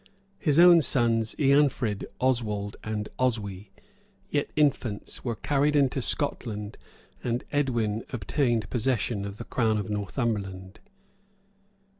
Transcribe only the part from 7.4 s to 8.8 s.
Edwin obtained